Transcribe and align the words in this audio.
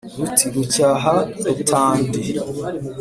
Ruti 0.19 0.45
rucyaha 0.53 1.13
Rutandi 1.55 2.19